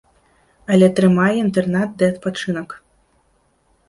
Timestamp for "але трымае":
0.75-1.33